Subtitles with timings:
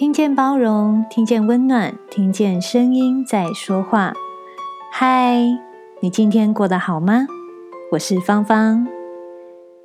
[0.00, 4.14] 听见包容，听见温暖，听见声音在说话。
[4.90, 5.38] 嗨，
[6.00, 7.26] 你今天过得好吗？
[7.92, 8.88] 我是芳芳。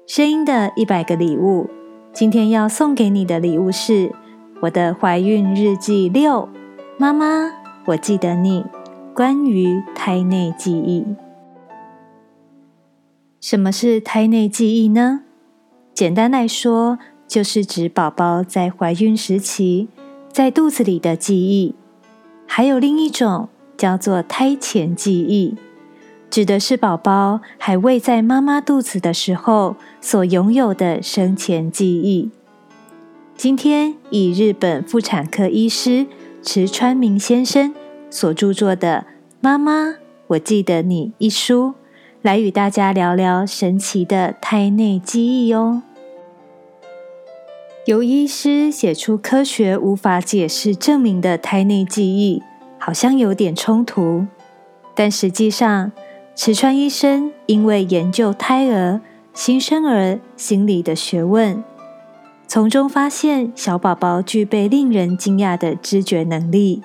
[0.07, 1.69] 声音的一百个礼物，
[2.13, 4.09] 今天要送给你的礼物是
[4.61, 6.47] 我的怀孕日记六。
[6.97, 7.51] 妈妈，
[7.87, 8.63] 我记得你。
[9.13, 11.05] 关于胎内记忆，
[13.41, 15.23] 什么是胎内记忆呢？
[15.93, 19.89] 简单来说，就是指宝宝在怀孕时期
[20.35, 21.73] 在肚子里的记忆，
[22.45, 25.55] 还有另一种叫做胎前记忆，
[26.29, 32.31] 指的是宝宝还未在妈妈肚子的时候所拥有的生前记忆。
[33.37, 36.05] 今天以日本妇产科医师
[36.43, 37.73] 池川明先生
[38.09, 39.05] 所著作的
[39.39, 39.95] 《妈妈，
[40.27, 41.75] 我记得你》一书，
[42.21, 45.83] 来与大家聊聊神奇的胎内记忆哦。
[47.85, 52.41] 由医师写出科学无法解释证明的胎内记忆，
[52.79, 54.25] 好像有点冲突。
[54.95, 55.91] 但实际上，
[56.35, 58.99] 池川医生因为研究胎儿、
[59.35, 61.63] 新生儿心理的学问，
[62.47, 66.81] 从中发现小宝宝具备令人惊讶的知觉能力。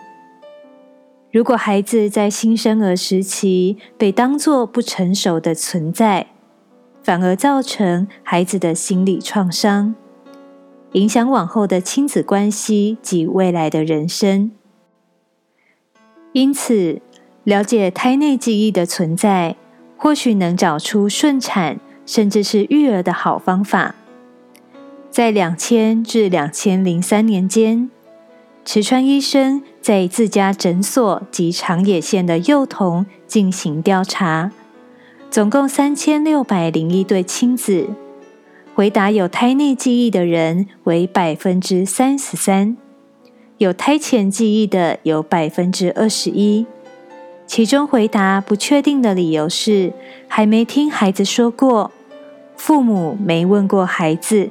[1.33, 6.27] 如果孩子在新生儿时期被当作不成熟的存在，
[7.03, 9.95] 反而造成孩子的心理创伤。
[10.93, 14.51] 影响往后的亲子关系及未来的人生。
[16.33, 17.01] 因此，
[17.45, 19.57] 了解胎内记忆的存在，
[19.97, 23.95] 或许能找出顺产甚至是育儿的好方法。
[25.11, 27.91] 在两千至两千零三年间，
[28.65, 34.53] 池川医生在自家诊所及长野县的幼童进行调查，
[35.29, 37.89] 总共三千六百零一对亲子。
[38.81, 42.79] 回答有胎内记忆的人为百分之三十三，
[43.59, 46.65] 有胎前记忆的有百分之二十一。
[47.47, 49.93] 其中回答不确定的理由是
[50.29, 51.91] 还没听孩子说过，
[52.57, 54.49] 父母没问过孩子，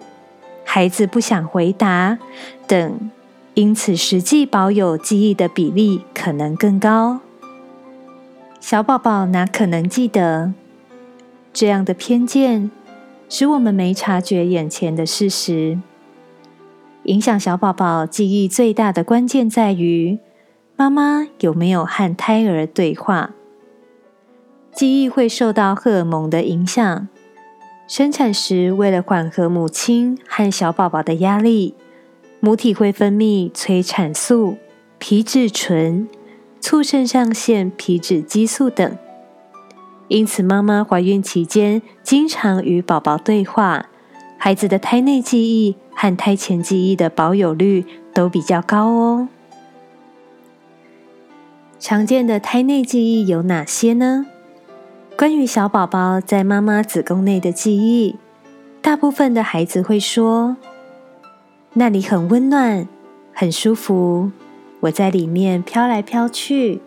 [0.64, 2.20] 孩子不想回答
[2.68, 3.09] 等，
[3.56, 7.22] 因此实际保有记忆的比例可能更高。
[8.59, 10.54] 小宝宝哪可能记得？
[11.52, 12.70] 这样的偏见。
[13.30, 15.80] 使我们没察觉眼前的事实。
[17.04, 20.20] 影响小宝宝记忆最大的关键在于，
[20.76, 23.32] 妈妈有没有和胎儿对话。
[24.72, 27.08] 记忆会受到荷尔蒙的影响。
[27.88, 31.74] 生产时，为了缓和母亲和小宝宝的压力，
[32.40, 34.58] 母体会分泌催产素、
[35.00, 36.08] 皮质醇、
[36.62, 38.96] 促肾上腺皮质激素等。
[40.09, 43.86] 因此，妈妈怀孕期间经常与宝宝对话，
[44.38, 49.28] 孩子的胎内记忆和胎前记忆的保有率都比较高哦。
[51.80, 54.25] 常见的胎内记忆有哪些呢？
[55.16, 58.16] 关于小宝宝在妈妈子宫内的记忆，
[58.81, 60.58] 大部分的孩子会说
[61.74, 62.88] ：“那里很温暖，
[63.31, 64.31] 很舒服，
[64.80, 66.81] 我在里面飘来飘去，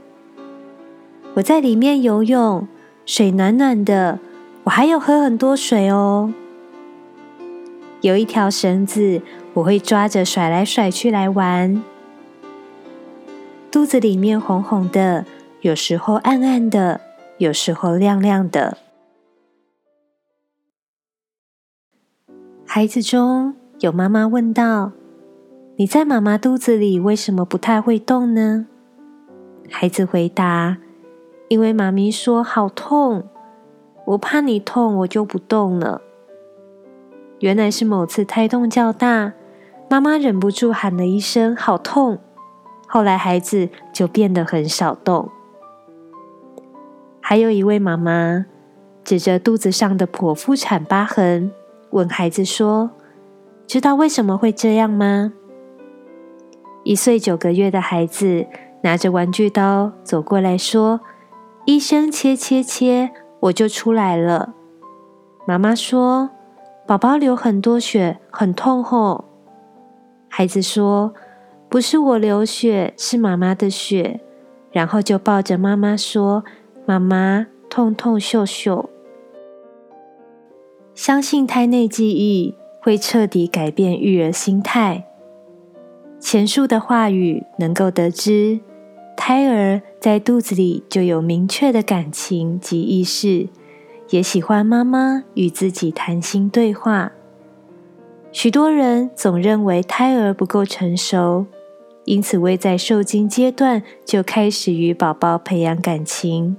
[1.34, 2.66] 我在里面游泳。”
[3.04, 4.20] 水暖暖的，
[4.64, 6.32] 我还有喝很多水哦。
[8.00, 9.20] 有一条绳子，
[9.54, 11.82] 我会抓着甩来甩去来玩。
[13.70, 15.24] 肚子里面红红的，
[15.62, 17.00] 有时候暗暗的，
[17.38, 18.78] 有时候亮亮的。
[22.64, 24.92] 孩子中有妈妈问道
[25.76, 28.66] ：“你在妈妈肚子里为什么不太会动呢？”
[29.68, 30.78] 孩子回答。
[31.52, 33.24] 因为妈咪说好痛，
[34.06, 36.00] 我怕你痛，我就不动了。
[37.40, 39.34] 原来是某次胎动较大，
[39.90, 42.18] 妈妈忍不住喊了一声“好痛”，
[42.88, 45.28] 后来孩子就变得很少动。
[47.20, 48.46] 还有一位妈妈
[49.04, 51.52] 指着肚子上的剖腹产疤痕，
[51.90, 52.92] 问孩子说
[53.68, 55.34] ：“知道为什么会这样吗？”
[56.82, 58.46] 一岁九个月的孩子
[58.82, 61.02] 拿着玩具刀走过来说。
[61.64, 64.54] 医生切切切，我就出来了。
[65.46, 66.30] 妈妈说
[66.86, 69.24] ：“宝宝流很多血，很痛吼。”
[70.28, 71.14] 孩子说
[71.70, 74.20] ：“不是我流血，是妈妈的血。”
[74.72, 76.42] 然后就抱着妈妈说
[76.84, 78.90] ：“妈妈，痛痛秀秀。”
[80.94, 85.06] 相信胎内记忆会彻底改变育儿心态。
[86.18, 88.60] 前述的话语能够得知。
[89.16, 93.48] 胎儿在肚子里就有明确的感情及意识，
[94.10, 97.12] 也喜欢妈妈与自己谈心对话。
[98.32, 101.46] 许多人总认为胎儿不够成熟，
[102.04, 106.56] 因此未在受精阶段就开始与宝宝培养感情。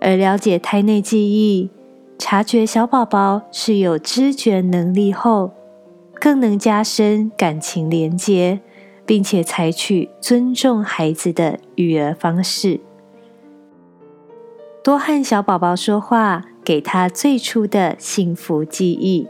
[0.00, 1.70] 而了解胎内记忆，
[2.18, 5.52] 察觉小宝宝是有知觉能力后，
[6.14, 8.60] 更能加深感情连结，
[9.04, 12.80] 并且采取尊重孩子的育儿方式。
[14.84, 19.26] 多和小宝宝说话，给他最初的幸福记忆。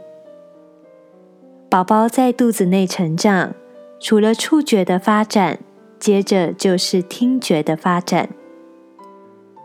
[1.69, 3.55] 宝宝在肚子内成长，
[3.99, 5.59] 除了触觉的发展，
[5.97, 8.29] 接着就是听觉的发展。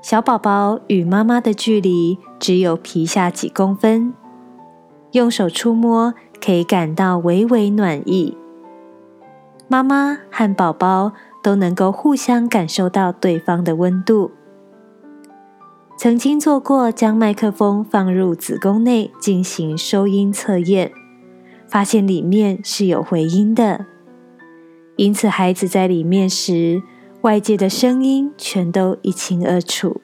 [0.00, 4.14] 小宝宝与妈妈的距离只有皮下几公分，
[5.12, 8.37] 用手触摸可以感到微微暖意。
[9.68, 11.12] 妈妈和宝宝
[11.42, 14.30] 都能够互相感受到对方的温度。
[15.98, 20.90] 曾经做过将麦克风放入子宫内进行收音测验，
[21.66, 23.84] 发现里面是有回音的，
[24.96, 26.82] 因此孩子在里面时，
[27.22, 30.00] 外界的声音全都一清二楚，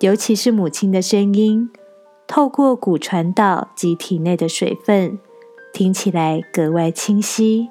[0.00, 1.68] 尤其是母亲的声音，
[2.26, 5.18] 透过骨传导及体内的水分，
[5.72, 7.68] 听起来格外清晰。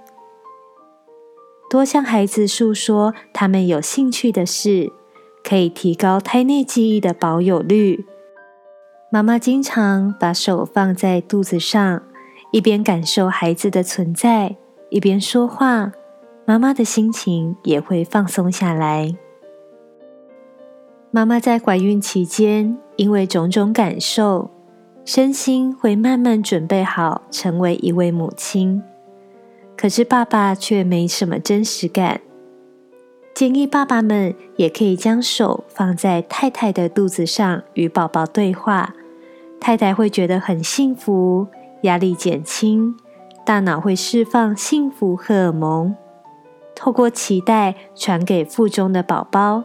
[1.73, 4.91] 多向孩子诉说他们有兴趣的事。
[5.43, 8.05] 可以提高胎内记忆的保有率。
[9.11, 12.03] 妈妈经常把手放在肚子上，
[12.51, 14.55] 一边感受孩子的存在，
[14.91, 15.91] 一边说话，
[16.45, 19.15] 妈妈的心情也会放松下来。
[21.09, 24.51] 妈妈在怀孕期间，因为种种感受，
[25.03, 28.83] 身心会慢慢准备好成为一位母亲。
[29.77, 32.21] 可是爸爸却没什么真实感。
[33.33, 38.93] 建议爸爸们也可以将手放在太太的肚子上，与宝宝对话。
[39.59, 41.47] 太太会觉得很幸福，
[41.81, 42.95] 压力减轻，
[43.45, 45.95] 大脑会释放幸福荷尔蒙，
[46.75, 49.63] 透过脐带传给腹中的宝宝。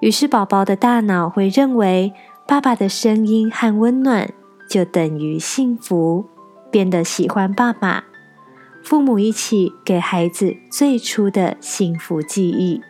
[0.00, 2.14] 于是宝宝的大脑会认为
[2.46, 4.32] 爸爸的声音和温暖
[4.68, 6.24] 就等于幸福，
[6.70, 8.04] 变得喜欢爸爸。
[8.82, 12.80] 父母一起给孩子最初的幸福记忆，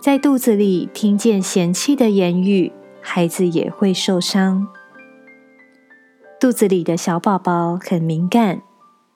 [0.00, 4.66] 在肚子里听见嫌弃的言语，孩子也会受伤。
[6.38, 8.62] 肚子里的小宝宝很敏感，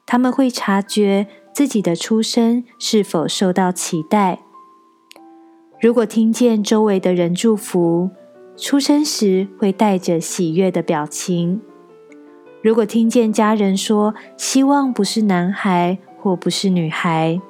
[0.06, 4.40] 他们会察觉自己的出生是否受到期待。
[5.80, 8.10] 如果听见周围的人祝福，
[8.56, 11.60] 出生时会带着喜悦的表情。
[12.62, 17.40] 如果听见家人说希望不是男孩或不是女孩，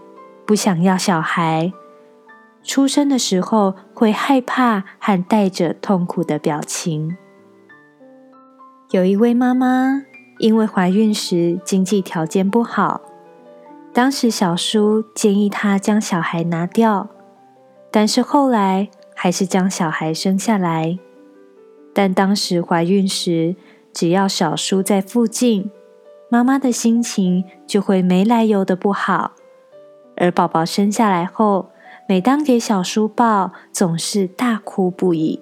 [0.46, 1.72] 不想要小孩，
[2.62, 7.16] 出生的时候会害怕和带着痛苦的表情。
[8.92, 10.02] 有一位妈妈
[10.38, 13.00] 因为怀孕时经济条件不好，
[13.92, 17.08] 当时小叔建议她将小孩拿掉，
[17.90, 20.96] 但是后来还是将小孩生下来。
[21.92, 23.56] 但当时怀孕时，
[23.92, 25.70] 只要小叔在附近，
[26.28, 29.32] 妈妈的心情就会没来由的不好。
[30.16, 31.70] 而宝宝生下来后，
[32.08, 35.40] 每当给小叔抱，总是大哭不已。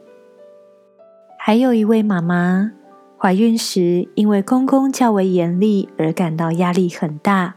[1.38, 2.72] 还有一位妈妈，
[3.16, 7.56] 怀孕时因为公公较为严厉而感到压力很大。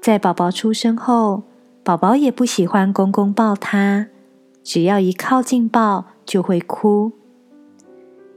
[0.00, 1.42] 在宝宝出生后，
[1.82, 4.08] 宝宝也不喜欢公公抱她，
[4.62, 7.12] 只要一靠近抱就会哭。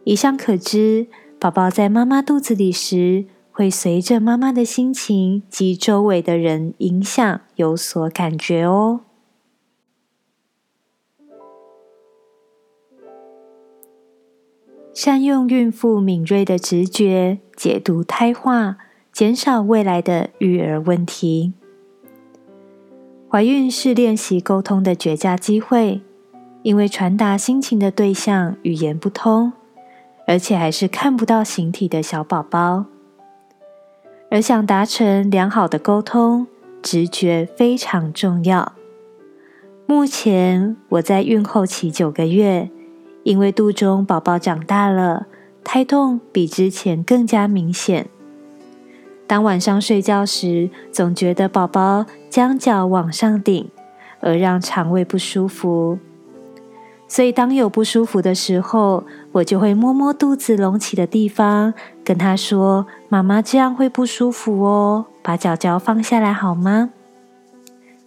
[0.04, 1.08] 以上可知。
[1.42, 9.00] 宝宝在妈妈肚子里时，会随着妈妈的心情及周围的人影响有所感觉哦。
[14.94, 18.78] 善用孕妇敏锐的直觉，解读胎化，
[19.12, 21.54] 减少未来的育儿问题。
[23.28, 26.02] 怀孕是练习沟通的绝佳机会，
[26.62, 29.54] 因为传达心情的对象语言不通。
[30.32, 32.86] 而且还是看不到形体的小宝宝，
[34.30, 36.48] 而想达成良好的沟通，
[36.82, 38.72] 直觉非常重要。
[39.86, 42.70] 目前我在孕后期九个月，
[43.24, 45.28] 因为肚中宝宝长大了，
[45.66, 48.08] 胎动比之前更加明显。
[49.28, 53.70] 当晚上睡觉时，总觉得宝宝将脚往上顶，
[54.22, 56.00] 而让肠胃不舒服。
[57.06, 61.74] 所以，当有不舒服的时候，我就会摸摸肚子隆起的地方，
[62.04, 66.90] 跟他说：“妈妈这样会不舒服哦，把脚脚放下来好吗？”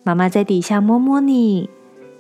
[0.05, 1.71] 妈妈在底下摸摸你，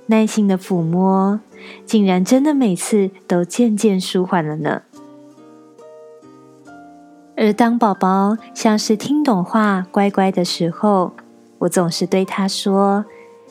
[0.07, 1.39] 耐心的抚摸，
[1.85, 4.83] 竟然真的每次都渐渐舒缓了呢。
[7.37, 11.13] 而当宝宝像是听懂话、乖乖的时候，
[11.59, 13.05] 我总是对他说：“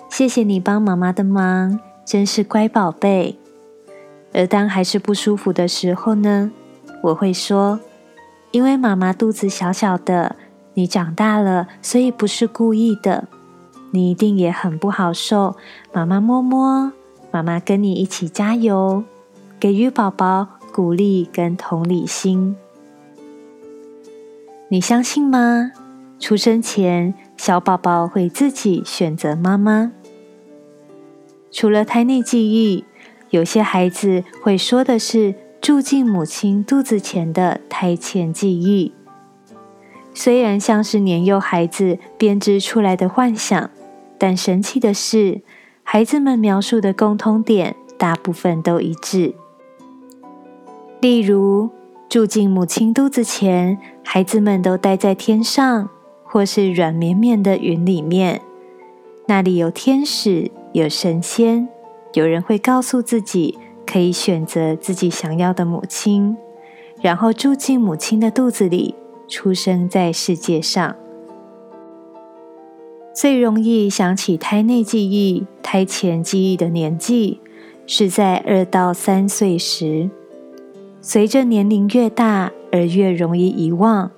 [0.09, 3.37] 谢谢你帮妈妈的忙，真是乖宝贝。”
[4.33, 6.51] 而当还是不舒服的时候呢，
[7.03, 7.79] 我会说
[8.49, 10.35] ：“因为妈妈肚子小小的，
[10.73, 13.27] 你长大了，所以不是故意的。
[13.91, 15.55] 你一定也很不好受，
[15.93, 16.91] 妈妈摸摸，
[17.29, 19.03] 妈妈跟你一起加油，
[19.59, 22.55] 给予宝宝鼓励跟同理心。
[24.69, 25.71] 你相信吗？
[26.19, 29.91] 出生前，小宝宝会自己选择妈妈。
[31.51, 32.83] 除了胎内记忆。”
[33.33, 38.93] 有些孩子会说的是住进母亲肚子前的胎前记忆，
[40.13, 43.71] 虽然像是年幼孩子编织出来的幻想，
[44.19, 45.41] 但神奇的是，
[45.81, 49.33] 孩子们描述的共通点大部分都一致。
[51.01, 51.71] 例如，
[52.07, 55.89] 住进母亲肚子前，孩子们都待在天上，
[56.23, 58.41] 或是软绵绵的云里面，
[59.25, 61.67] 那里有天使，有神仙。
[62.13, 66.37] 有人会告诉自己，可以选择自己想要的母亲，
[67.01, 68.93] 然后住进母亲的肚子里，
[69.27, 70.95] 出生在世界上。
[73.15, 77.39] 最容易想起胎内记忆、胎前记忆的年纪，
[77.87, 80.09] 是在二到三岁时。
[81.01, 84.11] 随着年龄越大，而越容易遗忘。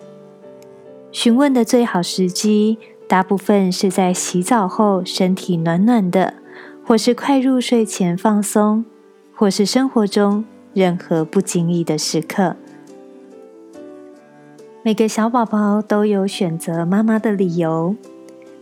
[1.11, 6.35] 询问的最好时机，大部分是在洗澡后，身体暖暖的。
[6.87, 8.85] 或是快入睡前放松，
[9.33, 12.55] 或是生活中任何不经意的时刻。
[14.83, 17.95] 每个小宝宝都有选择妈妈的理由，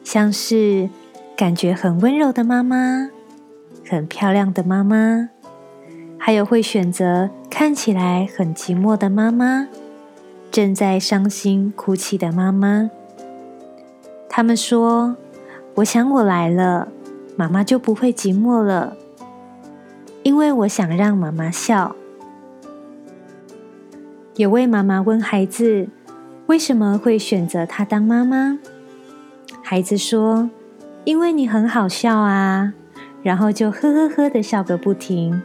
[0.06, 0.89] 像是
[1.36, 3.10] 感觉很温柔的妈妈，
[3.86, 5.27] 很漂亮的妈妈，
[6.18, 9.68] 还有会选择看起来很寂寞的妈妈，
[10.50, 12.89] 正在伤心哭泣的妈妈。
[14.30, 15.18] 他们说
[15.75, 16.88] ：“我想我来了。”
[17.35, 18.95] 妈妈就不会寂寞了，
[20.21, 21.95] 因为我想让妈妈笑。
[24.35, 25.87] 有位妈妈问孩子
[26.47, 28.59] ：“为什么会选择她当妈妈？”
[29.63, 30.49] 孩子说
[31.05, 32.73] ：“因为你很好笑啊。”
[33.23, 35.41] 然后就呵呵呵的笑个不停。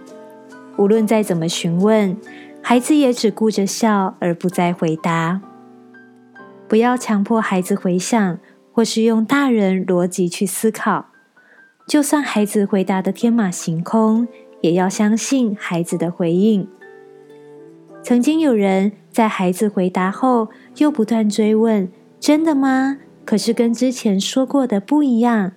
[0.77, 2.17] 无论再怎么询问，
[2.63, 5.41] 孩子也只顾着笑而不再回答。
[6.67, 8.39] 不要强迫孩子回想，
[8.73, 11.07] 或是用大人逻辑去思考。
[11.89, 14.29] 就算孩子回答的天马行空，
[14.61, 16.69] 也要相信孩子的回应。
[18.03, 21.91] 曾经有人在孩子回答后，又不断追问
[22.21, 25.53] ：“真的吗？”可是跟之前说过的不一样。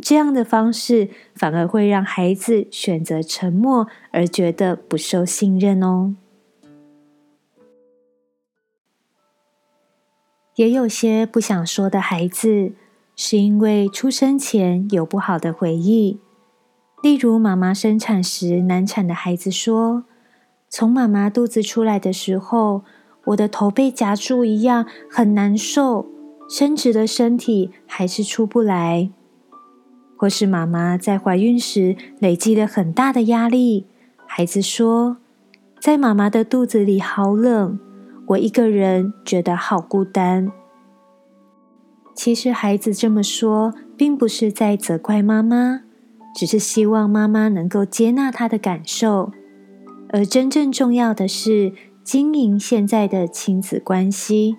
[0.00, 6.14] 这样的方式反而会让孩子选择沉默，而觉得不受信任哦。
[10.54, 12.74] 也有些不想说的孩子。
[13.16, 16.18] 是因为出生前有不好的回忆，
[17.02, 20.04] 例如妈妈生产时难产的孩子说
[20.68, 22.82] ：“从妈妈肚子出来的时候，
[23.26, 26.06] 我的头被夹住一样，很难受，
[26.48, 29.10] 伸直的身体还是出不来。”
[30.18, 33.86] 或是妈妈在怀孕时累积了很大的压力，
[34.26, 35.18] 孩子说
[35.78, 37.78] ：“在妈妈的肚子里好冷，
[38.28, 40.50] 我一个人觉得好孤单。”
[42.14, 45.82] 其实孩子这么说，并不是在责怪妈妈，
[46.34, 49.32] 只是希望妈妈能够接纳他的感受。
[50.10, 51.72] 而真正重要的是
[52.04, 54.56] 经营现在的亲子关系。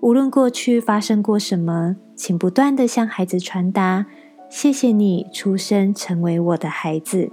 [0.00, 4.06] 无论过去发生过什么，请不断的向孩子传达：
[4.48, 7.30] 谢谢你出生成为我的孩子。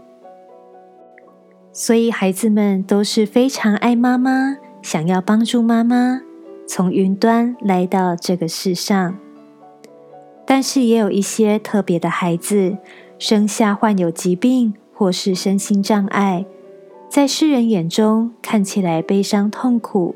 [1.71, 6.21] 所以孩子们都是非常爱妈妈，想要帮助妈妈，
[6.67, 9.19] 从云端来到这个世上。
[10.45, 12.77] 但是也有一些特别的孩子，
[13.17, 16.45] 生下患有疾病或是身心障碍，
[17.09, 20.15] 在世人眼中看起来悲伤痛苦，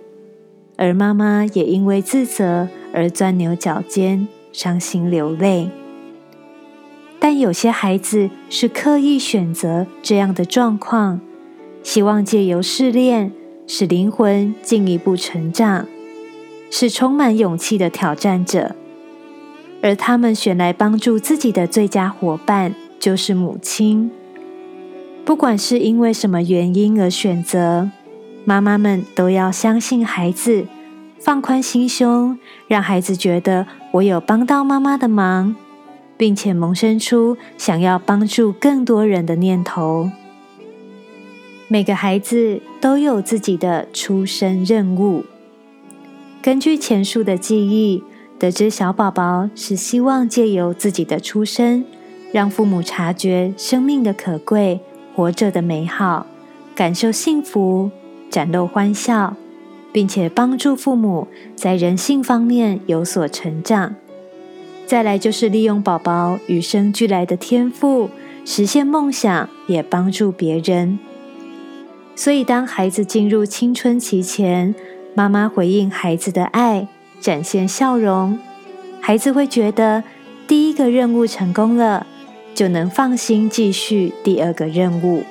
[0.78, 5.70] 而妈妈也因为自责而钻牛角尖、伤心流泪。
[7.20, 11.20] 但有些孩子是刻意选择这样的状况，
[11.84, 13.32] 希望借由试炼
[13.68, 15.86] 使灵魂进一步成长，
[16.70, 18.76] 是充满勇气的挑战者。
[19.82, 24.12] 而他们选来帮助自己的最佳伙伴就是母亲。
[25.24, 27.90] 不管是因为什么原因而选择，
[28.44, 30.66] 妈妈们都要相信孩子，
[31.20, 35.56] 放宽心胸，让孩子觉得我有帮到妈妈的忙，
[36.18, 40.10] 并且萌生出想要帮助更多人的念头。
[41.68, 45.24] 每个孩子都有自己的出生任务。
[46.42, 48.04] 根据前述的记忆。
[48.40, 51.84] 得知小宝宝是希望借由自己的出生，
[52.32, 54.80] 让父母察觉生命的可贵、
[55.14, 56.26] 活着的美好，
[56.74, 57.92] 感受幸福，
[58.32, 59.36] 展露欢笑，
[59.92, 63.96] 并且帮助父母在人性方面有所成长。
[64.86, 68.10] 再来就是利用宝宝与生俱来的天赋，
[68.46, 70.98] 实现梦想，也帮助别人。
[72.16, 74.74] 所以，当孩子进入青春期前，
[75.14, 76.88] 妈妈回应孩子的爱。
[77.20, 78.40] 展现笑容，
[79.02, 80.04] 孩子会觉得
[80.48, 82.06] 第一个任务成功了，
[82.56, 85.24] 就能放心继续第二个任务。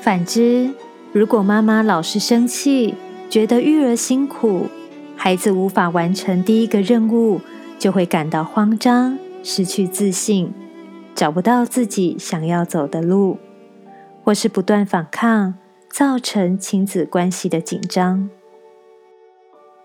[0.00, 0.70] 反之，
[1.12, 2.94] 如果妈妈老是生气，
[3.30, 4.66] 觉得育儿辛苦，
[5.16, 7.40] 孩子无法完成第一个任务，
[7.78, 10.52] 就会感到慌张，失去自信，
[11.14, 13.38] 找不到自己想要走的路，
[14.24, 15.54] 或是不断反抗，
[15.88, 18.28] 造成亲子关系的紧张。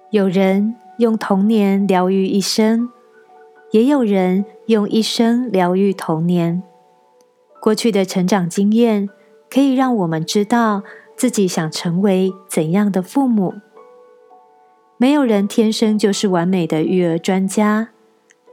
[0.10, 2.90] 有人用童年疗愈一生，
[3.72, 6.64] 也有人用一生疗愈童年。
[7.62, 9.10] 过去的成长经验
[9.50, 10.84] 可以让我们知道
[11.18, 13.56] 自己想成为怎样的父母。
[14.96, 17.90] 没有人天生就是完美的育儿专家。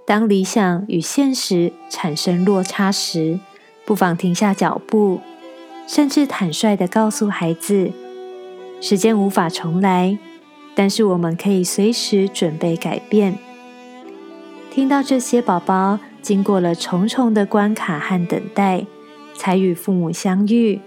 [0.05, 3.39] 当理想与现实产生落差时，
[3.87, 5.21] 不妨停下脚步，
[5.87, 7.93] 甚至坦率地告诉孩子：
[8.81, 10.19] 时间无法重来。
[10.75, 13.39] 但是我们可以随时准备改变。
[14.71, 18.85] 听到这些宝宝经过了重重的关卡和等待，
[19.35, 20.81] 才与父母相遇，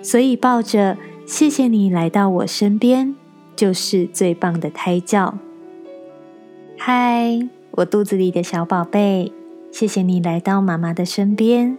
[0.00, 3.16] 所以抱着“谢谢你来到我身边”，
[3.56, 5.38] 就是最棒的胎教。
[6.78, 9.32] 嗨，我肚子里的小宝贝，
[9.72, 11.76] 谢谢你来到妈妈的身边。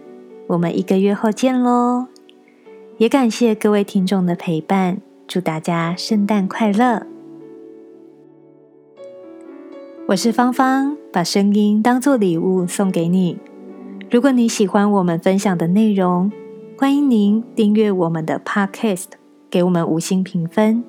[0.48, 2.08] 我们一个月后见喽！
[2.98, 7.06] 也感谢各位听众的陪伴，祝大家圣诞快乐！
[10.08, 13.36] 我是芳芳，把声音当做礼物送给你。
[14.10, 16.32] 如果你喜欢我们分享的内容，
[16.78, 19.04] 欢迎您订阅我们的 Podcast，
[19.50, 20.82] 给我们五星评分。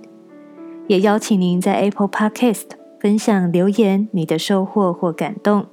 [0.87, 2.67] 也邀请您在 Apple Podcast
[3.01, 5.65] 分享留言你的收获或感动，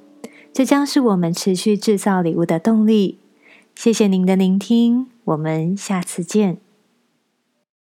[0.53, 3.21] 这将是我们持续制造礼物的动力。
[3.77, 6.66] 谢谢您的聆听，我们下次见。